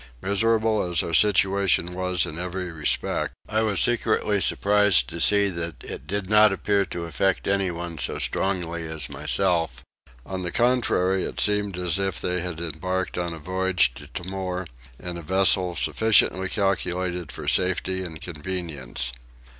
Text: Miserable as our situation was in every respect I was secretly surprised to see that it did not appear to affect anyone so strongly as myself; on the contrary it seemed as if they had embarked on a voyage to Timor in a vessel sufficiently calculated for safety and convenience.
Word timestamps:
Miserable 0.19 0.81
as 0.81 1.03
our 1.03 1.13
situation 1.13 1.93
was 1.93 2.25
in 2.25 2.39
every 2.39 2.71
respect 2.71 3.33
I 3.47 3.61
was 3.61 3.79
secretly 3.79 4.41
surprised 4.41 5.07
to 5.09 5.21
see 5.21 5.47
that 5.49 5.83
it 5.83 6.07
did 6.07 6.27
not 6.27 6.51
appear 6.51 6.85
to 6.87 7.05
affect 7.05 7.47
anyone 7.47 7.99
so 7.99 8.17
strongly 8.17 8.87
as 8.87 9.11
myself; 9.11 9.83
on 10.25 10.41
the 10.41 10.51
contrary 10.51 11.23
it 11.23 11.39
seemed 11.39 11.77
as 11.77 11.99
if 11.99 12.19
they 12.19 12.41
had 12.41 12.59
embarked 12.59 13.15
on 13.15 13.31
a 13.31 13.37
voyage 13.37 13.93
to 13.93 14.07
Timor 14.07 14.65
in 14.97 15.17
a 15.17 15.21
vessel 15.21 15.75
sufficiently 15.75 16.49
calculated 16.49 17.31
for 17.31 17.47
safety 17.47 18.03
and 18.03 18.19
convenience. 18.19 19.13